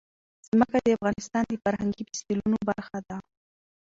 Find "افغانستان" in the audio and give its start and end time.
0.97-1.43